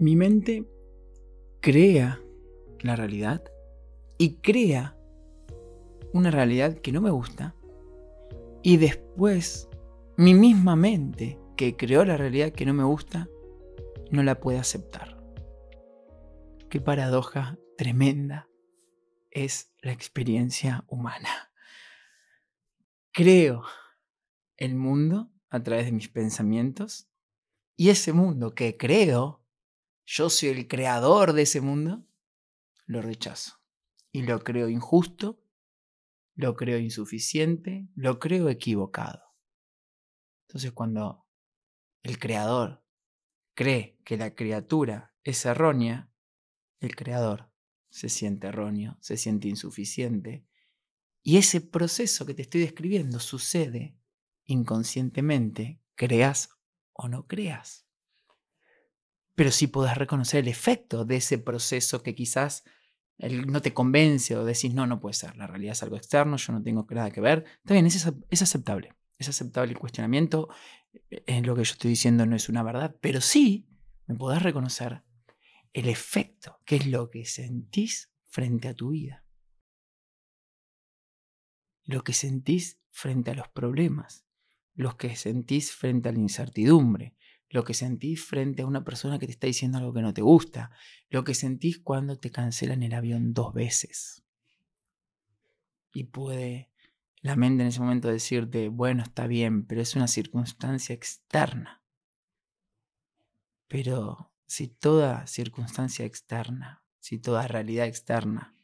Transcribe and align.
Mi 0.00 0.16
mente 0.16 0.66
crea 1.60 2.22
la 2.80 2.96
realidad 2.96 3.44
y 4.16 4.36
crea 4.36 4.96
una 6.14 6.30
realidad 6.30 6.78
que 6.78 6.90
no 6.90 7.02
me 7.02 7.10
gusta 7.10 7.54
y 8.62 8.78
después 8.78 9.68
mi 10.16 10.32
misma 10.32 10.74
mente 10.74 11.38
que 11.54 11.76
creó 11.76 12.06
la 12.06 12.16
realidad 12.16 12.50
que 12.52 12.64
no 12.64 12.72
me 12.72 12.82
gusta 12.82 13.28
no 14.10 14.22
la 14.22 14.40
puede 14.40 14.58
aceptar. 14.58 15.22
Qué 16.70 16.80
paradoja 16.80 17.58
tremenda 17.76 18.48
es 19.30 19.70
la 19.82 19.92
experiencia 19.92 20.82
humana. 20.88 21.52
Creo 23.12 23.64
el 24.56 24.76
mundo 24.76 25.30
a 25.50 25.62
través 25.62 25.84
de 25.84 25.92
mis 25.92 26.08
pensamientos 26.08 27.06
y 27.76 27.90
ese 27.90 28.14
mundo 28.14 28.54
que 28.54 28.78
creo, 28.78 29.39
yo 30.12 30.28
soy 30.28 30.48
el 30.48 30.66
creador 30.66 31.34
de 31.34 31.42
ese 31.42 31.60
mundo, 31.60 32.04
lo 32.84 33.00
rechazo 33.00 33.60
y 34.10 34.22
lo 34.22 34.40
creo 34.40 34.68
injusto, 34.68 35.40
lo 36.34 36.56
creo 36.56 36.78
insuficiente, 36.78 37.86
lo 37.94 38.18
creo 38.18 38.48
equivocado. 38.48 39.22
Entonces 40.48 40.72
cuando 40.72 41.28
el 42.02 42.18
creador 42.18 42.84
cree 43.54 44.00
que 44.04 44.16
la 44.16 44.34
criatura 44.34 45.14
es 45.22 45.44
errónea, 45.44 46.10
el 46.80 46.96
creador 46.96 47.52
se 47.88 48.08
siente 48.08 48.48
erróneo, 48.48 48.98
se 49.00 49.16
siente 49.16 49.46
insuficiente. 49.46 50.44
Y 51.22 51.36
ese 51.36 51.60
proceso 51.60 52.26
que 52.26 52.34
te 52.34 52.42
estoy 52.42 52.62
describiendo 52.62 53.20
sucede 53.20 53.96
inconscientemente, 54.44 55.80
creas 55.94 56.48
o 56.94 57.06
no 57.06 57.28
creas. 57.28 57.86
Pero 59.40 59.52
sí 59.52 59.68
podés 59.68 59.96
reconocer 59.96 60.40
el 60.40 60.48
efecto 60.48 61.06
de 61.06 61.16
ese 61.16 61.38
proceso 61.38 62.02
que 62.02 62.14
quizás 62.14 62.62
no 63.16 63.62
te 63.62 63.72
convence 63.72 64.36
o 64.36 64.44
decís, 64.44 64.74
no, 64.74 64.86
no 64.86 65.00
puede 65.00 65.14
ser, 65.14 65.34
la 65.38 65.46
realidad 65.46 65.72
es 65.72 65.82
algo 65.82 65.96
externo, 65.96 66.36
yo 66.36 66.52
no 66.52 66.62
tengo 66.62 66.86
nada 66.90 67.10
que 67.10 67.22
ver. 67.22 67.46
Está 67.56 67.72
bien, 67.72 67.86
es, 67.86 68.04
aceptable. 68.42 68.92
Es 69.16 69.30
aceptable 69.30 69.72
el 69.72 69.78
cuestionamiento, 69.78 70.50
en 71.08 71.46
lo 71.46 71.56
que 71.56 71.64
yo 71.64 71.72
estoy 71.72 71.88
diciendo 71.88 72.26
no 72.26 72.36
es 72.36 72.50
una 72.50 72.62
verdad, 72.62 72.94
pero 73.00 73.22
sí 73.22 73.66
me 74.06 74.14
podés 74.14 74.42
reconocer 74.42 75.04
el 75.72 75.88
efecto, 75.88 76.58
que 76.66 76.76
es 76.76 76.86
lo 76.86 77.08
que 77.08 77.24
sentís 77.24 78.12
frente 78.26 78.68
a 78.68 78.74
tu 78.74 78.90
vida. 78.90 79.24
Lo 81.84 82.04
que 82.04 82.12
sentís 82.12 82.78
frente 82.90 83.30
a 83.30 83.34
los 83.36 83.48
problemas, 83.48 84.26
lo 84.74 84.98
que 84.98 85.16
sentís 85.16 85.72
frente 85.72 86.10
a 86.10 86.12
la 86.12 86.18
incertidumbre, 86.18 87.14
lo 87.50 87.64
que 87.64 87.74
sentís 87.74 88.24
frente 88.24 88.62
a 88.62 88.66
una 88.66 88.84
persona 88.84 89.18
que 89.18 89.26
te 89.26 89.32
está 89.32 89.48
diciendo 89.48 89.78
algo 89.78 89.92
que 89.92 90.02
no 90.02 90.14
te 90.14 90.22
gusta, 90.22 90.70
lo 91.10 91.24
que 91.24 91.34
sentís 91.34 91.78
cuando 91.78 92.18
te 92.18 92.30
cancelan 92.30 92.82
el 92.84 92.94
avión 92.94 93.34
dos 93.34 93.52
veces. 93.52 94.22
Y 95.92 96.04
puede 96.04 96.70
la 97.22 97.36
mente 97.36 97.62
en 97.62 97.68
ese 97.68 97.80
momento 97.80 98.08
decirte, 98.08 98.68
bueno, 98.68 99.02
está 99.02 99.26
bien, 99.26 99.66
pero 99.66 99.82
es 99.82 99.94
una 99.96 100.06
circunstancia 100.06 100.94
externa. 100.94 101.82
Pero 103.66 104.32
si 104.46 104.68
toda 104.68 105.26
circunstancia 105.26 106.04
externa, 106.04 106.82
si 107.00 107.18
toda 107.18 107.46
realidad 107.48 107.86
externa 107.86 108.54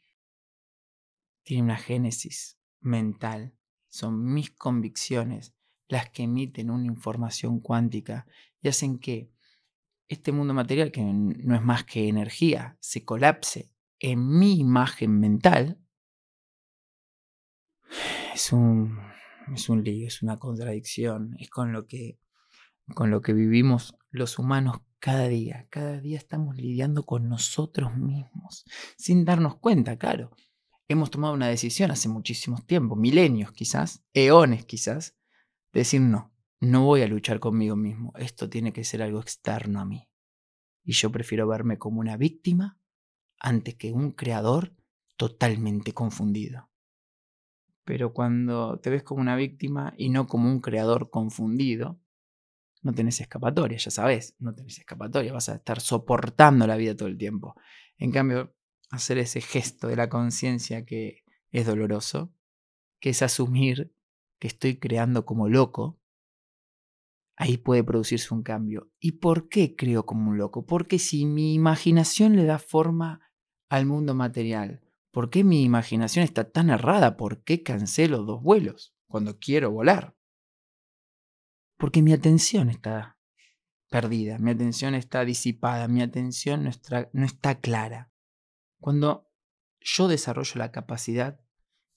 tiene 1.43 1.63
una 1.63 1.77
génesis 1.77 2.57
mental, 2.79 3.53
son 3.89 4.33
mis 4.33 4.51
convicciones 4.51 5.53
las 5.87 6.09
que 6.09 6.23
emiten 6.23 6.69
una 6.69 6.85
información 6.85 7.59
cuántica 7.59 8.27
y 8.61 8.67
hacen 8.67 8.99
que 8.99 9.31
este 10.07 10.31
mundo 10.31 10.53
material, 10.53 10.91
que 10.91 11.01
no 11.01 11.55
es 11.55 11.61
más 11.61 11.83
que 11.83 12.07
energía, 12.07 12.77
se 12.79 13.03
colapse 13.03 13.71
en 13.99 14.39
mi 14.39 14.59
imagen 14.59 15.19
mental, 15.19 15.79
es 18.33 18.53
un, 18.53 18.99
es 19.53 19.69
un 19.69 19.83
lío, 19.83 20.07
es 20.07 20.21
una 20.21 20.37
contradicción, 20.37 21.35
es 21.39 21.49
con 21.49 21.73
lo 21.73 21.87
que 21.87 22.19
con 22.93 23.11
lo 23.11 23.21
que 23.21 23.33
vivimos 23.33 23.97
los 24.11 24.39
humanos 24.39 24.79
cada 24.99 25.27
día. 25.27 25.67
Cada 25.69 25.99
día 25.99 26.17
estamos 26.17 26.55
lidiando 26.55 27.05
con 27.05 27.27
nosotros 27.27 27.95
mismos, 27.95 28.65
sin 28.97 29.25
darnos 29.25 29.57
cuenta, 29.57 29.97
claro. 29.97 30.31
Hemos 30.87 31.11
tomado 31.11 31.33
una 31.33 31.47
decisión 31.47 31.91
hace 31.91 32.07
muchísimos 32.07 32.65
tiempos, 32.65 32.97
milenios 32.97 33.51
quizás, 33.51 34.05
eones 34.13 34.65
quizás, 34.65 35.16
decir 35.73 36.01
no, 36.01 36.33
no 36.59 36.85
voy 36.85 37.01
a 37.01 37.07
luchar 37.07 37.39
conmigo 37.39 37.75
mismo, 37.75 38.13
esto 38.17 38.49
tiene 38.49 38.73
que 38.73 38.83
ser 38.83 39.01
algo 39.01 39.19
externo 39.19 39.79
a 39.79 39.85
mí. 39.85 40.09
Y 40.83 40.93
yo 40.93 41.11
prefiero 41.11 41.47
verme 41.47 41.77
como 41.77 41.99
una 41.99 42.17
víctima 42.17 42.79
antes 43.39 43.75
que 43.75 43.91
un 43.91 44.11
creador 44.11 44.73
totalmente 45.17 45.93
confundido. 45.93 46.69
Pero 47.83 48.13
cuando 48.13 48.79
te 48.79 48.89
ves 48.89 49.03
como 49.03 49.21
una 49.21 49.35
víctima 49.35 49.93
y 49.97 50.09
no 50.09 50.27
como 50.27 50.49
un 50.49 50.59
creador 50.59 51.09
confundido, 51.09 51.99
no 52.81 52.93
tenés 52.93 53.21
escapatoria, 53.21 53.77
ya 53.77 53.91
sabes, 53.91 54.35
no 54.39 54.53
tenés 54.53 54.79
escapatoria, 54.79 55.33
vas 55.33 55.49
a 55.49 55.55
estar 55.55 55.79
soportando 55.81 56.67
la 56.67 56.77
vida 56.77 56.95
todo 56.95 57.07
el 57.07 57.17
tiempo. 57.17 57.55
En 57.97 58.11
cambio, 58.11 58.55
hacer 58.89 59.17
ese 59.17 59.41
gesto 59.41 59.87
de 59.87 59.95
la 59.95 60.09
conciencia 60.09 60.85
que 60.85 61.23
es 61.51 61.65
doloroso, 61.65 62.33
que 62.99 63.09
es 63.09 63.21
asumir 63.21 63.93
que 64.39 64.47
estoy 64.47 64.77
creando 64.79 65.25
como 65.25 65.49
loco, 65.49 65.99
ahí 67.35 67.57
puede 67.57 67.83
producirse 67.83 68.33
un 68.33 68.43
cambio. 68.43 68.91
¿Y 68.99 69.13
por 69.13 69.49
qué 69.49 69.75
creo 69.75 70.05
como 70.05 70.31
un 70.31 70.37
loco? 70.37 70.65
Porque 70.65 70.99
si 70.99 71.25
mi 71.25 71.53
imaginación 71.53 72.35
le 72.35 72.45
da 72.45 72.59
forma 72.59 73.21
al 73.69 73.85
mundo 73.85 74.15
material, 74.15 74.81
¿por 75.11 75.29
qué 75.29 75.43
mi 75.43 75.63
imaginación 75.63 76.23
está 76.23 76.51
tan 76.51 76.69
errada? 76.69 77.17
¿Por 77.17 77.43
qué 77.43 77.63
cancelo 77.63 78.23
dos 78.23 78.41
vuelos 78.41 78.95
cuando 79.07 79.37
quiero 79.39 79.71
volar? 79.71 80.15
Porque 81.77 82.01
mi 82.01 82.11
atención 82.11 82.69
está 82.69 83.19
perdida, 83.89 84.37
mi 84.39 84.51
atención 84.51 84.95
está 84.95 85.23
disipada, 85.23 85.87
mi 85.87 86.01
atención 86.01 86.63
no 86.63 86.69
está, 86.69 87.09
no 87.13 87.25
está 87.25 87.59
clara. 87.59 88.11
Cuando 88.79 89.31
yo 89.79 90.07
desarrollo 90.07 90.53
la 90.55 90.71
capacidad 90.71 91.39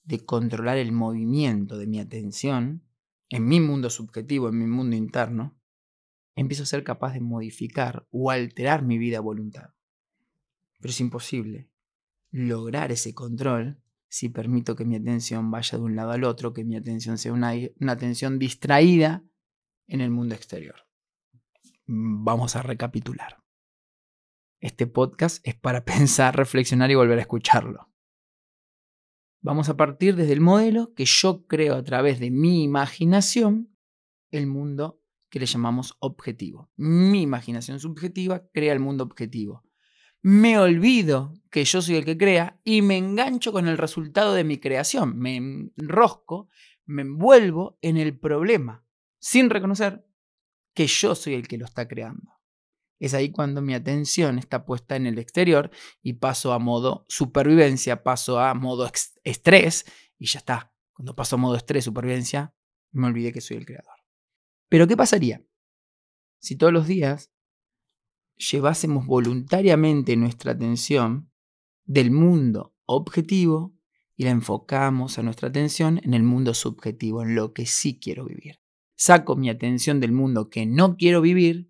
de 0.02 0.24
controlar 0.24 0.78
el 0.78 0.92
movimiento 0.92 1.78
de 1.78 1.86
mi 1.86 2.00
atención 2.00 2.84
en 3.28 3.46
mi 3.46 3.60
mundo 3.60 3.90
subjetivo, 3.90 4.48
en 4.48 4.58
mi 4.58 4.66
mundo 4.66 4.96
interno, 4.96 5.56
empiezo 6.34 6.64
a 6.64 6.66
ser 6.66 6.84
capaz 6.84 7.12
de 7.12 7.20
modificar 7.20 8.06
o 8.10 8.30
alterar 8.30 8.82
mi 8.82 8.98
vida 8.98 9.18
a 9.18 9.22
voluntad. 9.22 9.74
Pero 10.78 10.90
es 10.90 11.00
imposible 11.00 11.70
lograr 12.30 12.92
ese 12.92 13.14
control 13.14 13.82
si 14.08 14.28
permito 14.28 14.74
que 14.74 14.84
mi 14.84 14.96
atención 14.96 15.50
vaya 15.50 15.78
de 15.78 15.84
un 15.84 15.94
lado 15.94 16.10
al 16.10 16.24
otro, 16.24 16.52
que 16.52 16.64
mi 16.64 16.76
atención 16.76 17.18
sea 17.18 17.32
una, 17.32 17.52
una 17.78 17.92
atención 17.92 18.38
distraída 18.38 19.24
en 19.86 20.00
el 20.00 20.10
mundo 20.10 20.34
exterior. 20.34 20.86
Vamos 21.86 22.56
a 22.56 22.62
recapitular. 22.62 23.42
Este 24.60 24.86
podcast 24.86 25.46
es 25.46 25.54
para 25.54 25.84
pensar, 25.84 26.36
reflexionar 26.36 26.90
y 26.90 26.96
volver 26.96 27.18
a 27.18 27.22
escucharlo. 27.22 27.90
Vamos 29.42 29.70
a 29.70 29.76
partir 29.76 30.16
desde 30.16 30.34
el 30.34 30.40
modelo 30.40 30.92
que 30.94 31.06
yo 31.06 31.46
creo 31.46 31.74
a 31.74 31.82
través 31.82 32.20
de 32.20 32.30
mi 32.30 32.62
imaginación 32.62 33.74
el 34.30 34.46
mundo 34.46 35.00
que 35.30 35.40
le 35.40 35.46
llamamos 35.46 35.96
objetivo. 36.00 36.70
Mi 36.76 37.22
imaginación 37.22 37.80
subjetiva 37.80 38.46
crea 38.52 38.72
el 38.72 38.80
mundo 38.80 39.04
objetivo. 39.04 39.64
Me 40.20 40.58
olvido 40.58 41.32
que 41.50 41.64
yo 41.64 41.80
soy 41.80 41.96
el 41.96 42.04
que 42.04 42.18
crea 42.18 42.60
y 42.64 42.82
me 42.82 42.98
engancho 42.98 43.52
con 43.52 43.66
el 43.66 43.78
resultado 43.78 44.34
de 44.34 44.44
mi 44.44 44.58
creación. 44.58 45.18
Me 45.18 45.36
enrosco, 45.36 46.48
me 46.84 47.02
envuelvo 47.02 47.78
en 47.80 47.96
el 47.96 48.18
problema 48.18 48.84
sin 49.18 49.48
reconocer 49.48 50.04
que 50.74 50.86
yo 50.86 51.14
soy 51.14 51.34
el 51.34 51.48
que 51.48 51.56
lo 51.56 51.64
está 51.64 51.88
creando. 51.88 52.39
Es 53.00 53.14
ahí 53.14 53.32
cuando 53.32 53.62
mi 53.62 53.74
atención 53.74 54.38
está 54.38 54.64
puesta 54.64 54.94
en 54.94 55.06
el 55.06 55.18
exterior 55.18 55.70
y 56.02 56.12
paso 56.12 56.52
a 56.52 56.60
modo 56.60 57.04
supervivencia, 57.08 58.04
paso 58.04 58.38
a 58.38 58.54
modo 58.54 58.88
estrés 59.24 59.86
y 60.18 60.26
ya 60.26 60.38
está. 60.38 60.72
Cuando 60.92 61.16
paso 61.16 61.34
a 61.34 61.38
modo 61.38 61.56
estrés, 61.56 61.84
supervivencia, 61.84 62.54
me 62.92 63.08
olvidé 63.08 63.32
que 63.32 63.40
soy 63.40 63.56
el 63.56 63.66
creador. 63.66 63.94
Pero 64.68 64.86
¿qué 64.86 64.96
pasaría 64.96 65.42
si 66.38 66.56
todos 66.56 66.72
los 66.72 66.86
días 66.86 67.32
llevásemos 68.36 69.06
voluntariamente 69.06 70.16
nuestra 70.16 70.52
atención 70.52 71.32
del 71.84 72.10
mundo 72.10 72.76
objetivo 72.84 73.74
y 74.14 74.24
la 74.24 74.30
enfocamos 74.30 75.18
a 75.18 75.22
nuestra 75.22 75.48
atención 75.48 76.00
en 76.04 76.14
el 76.14 76.22
mundo 76.22 76.54
subjetivo, 76.54 77.22
en 77.22 77.34
lo 77.34 77.52
que 77.54 77.66
sí 77.66 77.98
quiero 77.98 78.26
vivir? 78.26 78.60
saco 79.00 79.34
mi 79.34 79.48
atención 79.48 79.98
del 79.98 80.12
mundo 80.12 80.50
que 80.50 80.66
no 80.66 80.98
quiero 80.98 81.22
vivir, 81.22 81.69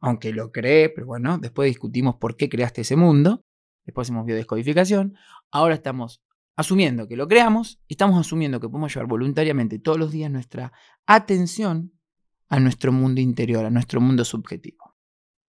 aunque 0.00 0.32
lo 0.32 0.50
creé, 0.50 0.88
pero 0.88 1.06
bueno, 1.06 1.38
después 1.38 1.68
discutimos 1.68 2.16
por 2.16 2.36
qué 2.36 2.48
creaste 2.48 2.80
ese 2.80 2.96
mundo, 2.96 3.44
después 3.84 4.06
hacemos 4.06 4.26
biodescodificación, 4.26 5.14
ahora 5.50 5.74
estamos 5.74 6.22
asumiendo 6.56 7.08
que 7.08 7.16
lo 7.16 7.26
creamos 7.26 7.80
estamos 7.88 8.20
asumiendo 8.20 8.60
que 8.60 8.68
podemos 8.68 8.92
llevar 8.94 9.08
voluntariamente 9.08 9.78
todos 9.78 9.98
los 9.98 10.10
días 10.10 10.30
nuestra 10.30 10.72
atención 11.06 11.92
a 12.48 12.60
nuestro 12.60 12.92
mundo 12.92 13.20
interior, 13.20 13.64
a 13.64 13.70
nuestro 13.70 14.00
mundo 14.00 14.24
subjetivo. 14.24 14.96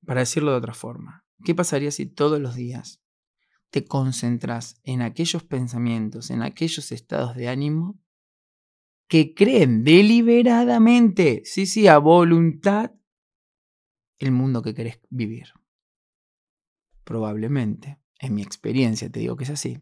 Para 0.05 0.21
decirlo 0.21 0.51
de 0.51 0.57
otra 0.57 0.73
forma, 0.73 1.25
¿Qué 1.43 1.55
pasaría 1.55 1.91
si 1.91 2.05
todos 2.05 2.39
los 2.39 2.55
días 2.55 3.01
te 3.71 3.85
concentras 3.85 4.79
en 4.83 5.01
aquellos 5.01 5.43
pensamientos, 5.43 6.29
en 6.29 6.43
aquellos 6.43 6.91
estados 6.91 7.35
de 7.35 7.47
ánimo 7.47 7.99
que 9.07 9.33
creen 9.33 9.83
deliberadamente, 9.83 11.41
sí, 11.45 11.65
sí, 11.65 11.87
a 11.87 11.97
voluntad, 11.97 12.91
el 14.21 14.31
mundo 14.31 14.61
que 14.61 14.73
querés 14.73 14.99
vivir? 15.09 15.53
Probablemente, 17.03 17.99
en 18.19 18.35
mi 18.35 18.41
experiencia 18.41 19.09
te 19.09 19.19
digo 19.19 19.35
que 19.35 19.45
es 19.45 19.49
así, 19.49 19.81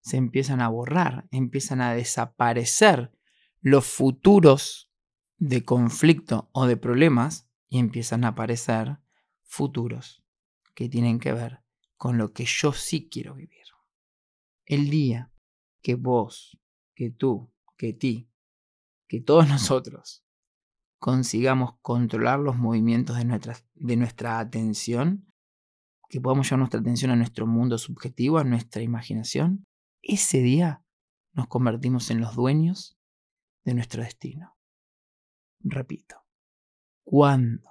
se 0.00 0.16
empiezan 0.16 0.60
a 0.60 0.68
borrar, 0.68 1.26
empiezan 1.30 1.80
a 1.80 1.94
desaparecer 1.94 3.12
los 3.60 3.86
futuros 3.86 4.90
de 5.38 5.64
conflicto 5.64 6.50
o 6.52 6.66
de 6.66 6.76
problemas 6.76 7.48
y 7.68 7.78
empiezan 7.78 8.24
a 8.24 8.28
aparecer 8.28 8.98
futuros 9.42 10.24
que 10.74 10.88
tienen 10.88 11.18
que 11.18 11.32
ver 11.32 11.60
con 11.96 12.18
lo 12.18 12.32
que 12.32 12.44
yo 12.44 12.72
sí 12.72 13.08
quiero 13.08 13.34
vivir. 13.34 13.64
El 14.66 14.90
día 14.90 15.32
que 15.82 15.94
vos, 15.94 16.58
que 16.94 17.10
tú, 17.10 17.52
que 17.76 17.92
ti, 17.92 18.30
que 19.08 19.20
todos 19.20 19.48
nosotros 19.48 20.23
consigamos 21.04 21.74
controlar 21.82 22.40
los 22.40 22.56
movimientos 22.56 23.18
de 23.18 23.26
nuestra, 23.26 23.58
de 23.74 23.96
nuestra 23.98 24.38
atención, 24.38 25.30
que 26.08 26.18
podamos 26.18 26.46
llevar 26.46 26.60
nuestra 26.60 26.80
atención 26.80 27.10
a 27.10 27.16
nuestro 27.16 27.46
mundo 27.46 27.76
subjetivo, 27.76 28.38
a 28.38 28.44
nuestra 28.44 28.80
imaginación, 28.80 29.66
ese 30.00 30.40
día 30.40 30.82
nos 31.34 31.46
convertimos 31.48 32.10
en 32.10 32.22
los 32.22 32.34
dueños 32.34 32.96
de 33.66 33.74
nuestro 33.74 34.02
destino. 34.02 34.56
Repito, 35.60 36.16
cuando 37.04 37.68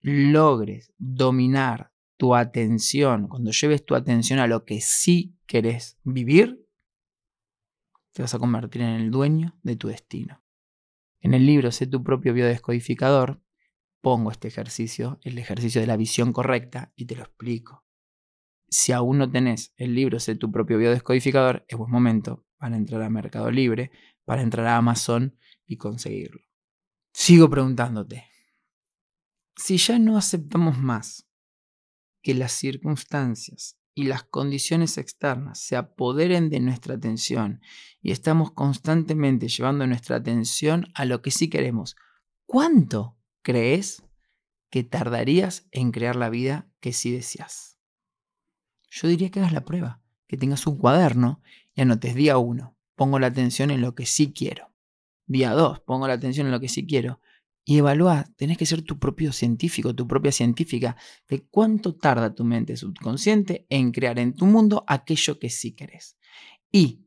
logres 0.00 0.94
dominar 0.96 1.92
tu 2.16 2.34
atención, 2.34 3.28
cuando 3.28 3.50
lleves 3.50 3.84
tu 3.84 3.94
atención 3.94 4.38
a 4.38 4.46
lo 4.46 4.64
que 4.64 4.80
sí 4.80 5.36
querés 5.44 5.98
vivir, 6.04 6.66
te 8.14 8.22
vas 8.22 8.32
a 8.32 8.38
convertir 8.38 8.80
en 8.80 8.94
el 8.94 9.10
dueño 9.10 9.58
de 9.62 9.76
tu 9.76 9.88
destino. 9.88 10.43
En 11.24 11.32
el 11.32 11.46
libro 11.46 11.72
Sé 11.72 11.86
tu 11.86 12.04
propio 12.04 12.34
biodescodificador, 12.34 13.40
pongo 14.02 14.30
este 14.30 14.46
ejercicio, 14.46 15.18
el 15.22 15.38
ejercicio 15.38 15.80
de 15.80 15.86
la 15.86 15.96
visión 15.96 16.34
correcta, 16.34 16.92
y 16.96 17.06
te 17.06 17.16
lo 17.16 17.22
explico. 17.22 17.86
Si 18.68 18.92
aún 18.92 19.16
no 19.16 19.30
tenés 19.30 19.72
el 19.78 19.94
libro 19.94 20.20
Sé 20.20 20.36
tu 20.36 20.52
propio 20.52 20.76
biodescodificador, 20.76 21.64
es 21.66 21.78
buen 21.78 21.90
momento 21.90 22.44
para 22.58 22.76
entrar 22.76 23.00
a 23.00 23.08
Mercado 23.08 23.50
Libre, 23.50 23.90
para 24.26 24.42
entrar 24.42 24.66
a 24.66 24.76
Amazon 24.76 25.34
y 25.64 25.78
conseguirlo. 25.78 26.42
Sigo 27.14 27.48
preguntándote, 27.48 28.26
si 29.56 29.78
ya 29.78 29.98
no 29.98 30.18
aceptamos 30.18 30.76
más 30.76 31.26
que 32.20 32.34
las 32.34 32.52
circunstancias 32.52 33.78
y 33.94 34.04
las 34.04 34.24
condiciones 34.24 34.98
externas 34.98 35.60
se 35.60 35.76
apoderen 35.76 36.50
de 36.50 36.60
nuestra 36.60 36.94
atención 36.94 37.60
y 38.02 38.10
estamos 38.10 38.50
constantemente 38.50 39.48
llevando 39.48 39.86
nuestra 39.86 40.16
atención 40.16 40.86
a 40.94 41.04
lo 41.04 41.22
que 41.22 41.30
sí 41.30 41.48
queremos, 41.48 41.96
¿cuánto 42.46 43.16
crees 43.42 44.04
que 44.70 44.82
tardarías 44.82 45.68
en 45.70 45.92
crear 45.92 46.16
la 46.16 46.28
vida 46.28 46.68
que 46.80 46.92
sí 46.92 47.12
deseas? 47.12 47.78
Yo 48.90 49.08
diría 49.08 49.30
que 49.30 49.40
hagas 49.40 49.52
la 49.52 49.64
prueba, 49.64 50.02
que 50.26 50.36
tengas 50.36 50.66
un 50.66 50.76
cuaderno 50.76 51.40
y 51.74 51.82
anotes 51.82 52.14
día 52.14 52.38
uno, 52.38 52.76
pongo 52.96 53.18
la 53.18 53.28
atención 53.28 53.70
en 53.70 53.80
lo 53.80 53.94
que 53.94 54.06
sí 54.06 54.32
quiero. 54.32 54.72
Día 55.26 55.52
dos, 55.52 55.80
pongo 55.80 56.06
la 56.06 56.14
atención 56.14 56.46
en 56.46 56.52
lo 56.52 56.60
que 56.60 56.68
sí 56.68 56.86
quiero 56.86 57.20
y 57.64 57.78
evalúa, 57.78 58.26
tenés 58.36 58.58
que 58.58 58.66
ser 58.66 58.82
tu 58.82 58.98
propio 58.98 59.32
científico, 59.32 59.94
tu 59.94 60.06
propia 60.06 60.32
científica, 60.32 60.96
de 61.28 61.46
cuánto 61.46 61.94
tarda 61.96 62.34
tu 62.34 62.44
mente 62.44 62.76
subconsciente 62.76 63.66
en 63.70 63.90
crear 63.90 64.18
en 64.18 64.34
tu 64.34 64.44
mundo 64.46 64.84
aquello 64.86 65.38
que 65.38 65.48
sí 65.48 65.74
querés. 65.74 66.18
Y 66.70 67.06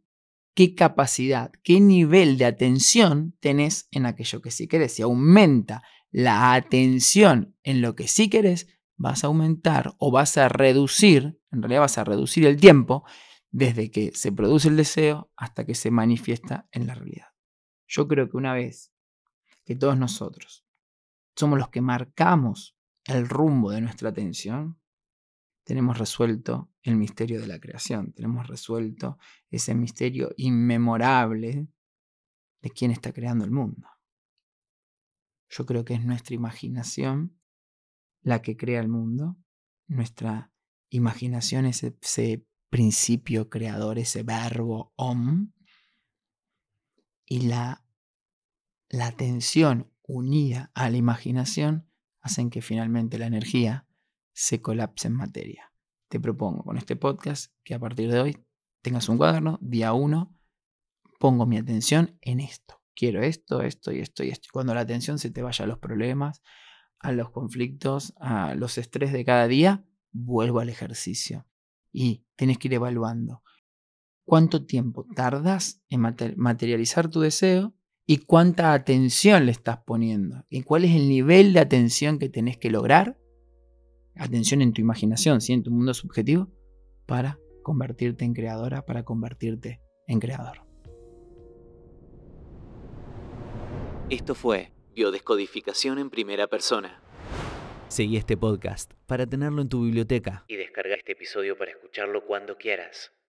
qué 0.56 0.74
capacidad, 0.74 1.51
qué 1.63 1.80
nivel 1.80 2.39
de 2.39 2.45
atención 2.45 3.38
tenés 3.39 3.88
en 3.92 4.07
aquello 4.07 4.42
que 4.42 4.50
sí 4.50 4.68
querés. 4.68 4.94
Si 4.94 5.04
aumenta 5.04 5.83
la 6.09 6.56
atención 6.56 7.56
en 7.62 7.81
lo 7.81 7.95
que 7.95 8.07
sí 8.07 8.27
querés, 8.27 8.68
vas 8.95 9.24
a 9.24 9.27
aumentar 9.27 9.94
o 10.00 10.09
vas 10.09 10.38
a 10.38 10.50
reducir, 10.50 11.39
en 11.51 11.62
realidad 11.62 11.81
vas 11.81 12.00
a 12.00 12.04
reducir 12.04 12.48
el 12.48 12.57
tiempo 12.57 13.04
desde 13.51 13.92
que 13.92 14.12
se 14.15 14.31
produce 14.31 14.69
el 14.69 14.77
deseo 14.77 15.31
hasta 15.36 15.65
que 15.68 15.75
se 15.75 15.92
manifiesta 15.92 16.68
en 16.71 16.88
la 16.88 16.95
realidad. 16.95 17.27
Yo 17.88 18.07
creo 18.07 18.27
que 18.27 18.38
una 18.38 18.54
vez 18.54 18.92
que 19.67 19.75
todos 19.75 19.97
nosotros 19.97 20.65
somos 21.35 21.59
los 21.59 21.67
que 21.67 21.81
marcamos 21.81 22.77
el 23.03 23.27
rumbo 23.27 23.69
de 23.69 23.81
nuestra 23.81 24.09
atención, 24.09 24.79
tenemos 25.65 25.97
resuelto 25.97 26.71
el 26.83 26.95
misterio 26.95 27.41
de 27.41 27.47
la 27.47 27.59
creación, 27.59 28.13
tenemos 28.13 28.47
resuelto 28.47 29.17
ese 29.51 29.75
misterio 29.75 30.31
inmemorable 30.37 31.67
de 32.61 32.69
quién 32.69 32.91
está 32.91 33.11
creando 33.11 33.43
el 33.43 33.51
mundo. 33.51 33.89
Yo 35.49 35.65
creo 35.65 35.83
que 35.83 35.95
es 35.95 36.05
nuestra 36.05 36.33
imaginación 36.33 37.37
la 38.21 38.41
que 38.41 38.55
crea 38.55 38.79
el 38.79 38.87
mundo, 38.87 39.35
nuestra 39.87 40.53
imaginación 40.89 41.65
es 41.65 41.83
ese 41.83 42.47
principio 42.69 43.49
creador, 43.49 43.99
ese 43.99 44.23
verbo 44.23 44.93
om, 44.95 45.51
y 47.25 47.47
la 47.47 47.86
la 48.89 49.07
atención 49.07 49.91
unida 50.03 50.71
a 50.73 50.89
la 50.89 50.97
imaginación 50.97 51.89
hacen 52.21 52.49
que 52.49 52.61
finalmente 52.61 53.17
la 53.17 53.27
energía 53.27 53.87
se 54.33 54.61
colapse 54.61 55.07
en 55.07 55.15
materia. 55.15 55.73
Te 56.09 56.19
propongo 56.19 56.63
con 56.63 56.77
este 56.77 56.95
podcast 56.95 57.53
que 57.63 57.73
a 57.73 57.79
partir 57.79 58.11
de 58.11 58.19
hoy 58.19 58.37
tengas 58.81 59.09
un 59.09 59.17
cuaderno, 59.17 59.59
día 59.61 59.93
uno, 59.93 60.37
pongo 61.19 61.45
mi 61.45 61.57
atención 61.57 62.17
en 62.21 62.39
esto. 62.39 62.81
Quiero 62.95 63.21
esto, 63.21 63.61
esto 63.61 63.91
y 63.91 63.99
esto 63.99 64.23
y 64.23 64.29
esto. 64.29 64.49
Cuando 64.51 64.73
la 64.73 64.81
atención 64.81 65.19
se 65.19 65.29
te 65.29 65.41
vaya 65.41 65.65
a 65.65 65.67
los 65.67 65.79
problemas, 65.79 66.41
a 66.99 67.11
los 67.11 67.29
conflictos, 67.29 68.13
a 68.19 68.55
los 68.55 68.77
estrés 68.77 69.11
de 69.11 69.25
cada 69.25 69.47
día, 69.47 69.85
vuelvo 70.11 70.59
al 70.59 70.69
ejercicio. 70.69 71.45
Y 71.91 72.25
tienes 72.35 72.57
que 72.57 72.69
ir 72.69 72.75
evaluando 72.75 73.43
cuánto 74.23 74.65
tiempo 74.65 75.05
tardas 75.15 75.81
en 75.89 76.01
materializar 76.37 77.09
tu 77.09 77.19
deseo 77.19 77.75
y 78.09 78.19
cuánta 78.19 78.74
atención 78.74 79.45
le 79.45 79.51
estás 79.51 79.80
poniendo 79.86 80.45
y 80.50 80.63
cuál 80.63 80.86
es 80.86 80.95
el 80.95 81.09
nivel 81.09 81.52
de 81.52 81.59
atención 81.59 82.18
que 82.18 82.30
tenés 82.30 82.57
que 82.57 82.71
lograr, 82.71 83.19
atención 84.16 84.61
en 84.61 84.71
tu 84.71 84.80
imaginación, 84.80 85.42
¿sí? 85.42 85.52
en 85.52 85.61
tu 85.61 85.71
mundo 85.71 85.94
subjetivo, 85.94 86.47
para 87.06 87.37
convertirte 87.64 88.23
en 88.23 88.33
creadora, 88.33 88.85
para 88.85 89.04
convertirte 89.04 89.81
en 90.07 90.21
creador. 90.21 90.61
Esto 94.09 94.35
fue 94.35 94.71
Biodescodificación 94.95 95.99
en 95.99 96.09
primera 96.09 96.47
persona. 96.47 97.04
Seguí 97.90 98.16
este 98.16 98.37
podcast 98.37 98.94
para 99.06 99.28
tenerlo 99.28 99.61
en 99.61 99.68
tu 99.68 99.83
biblioteca 99.83 100.45
y 100.47 100.56
descarga 100.56 100.95
este 100.95 101.11
episodio 101.11 101.57
para 101.57 101.71
escucharlo 101.71 102.26
cuando 102.26 102.56
quieras. 102.56 103.17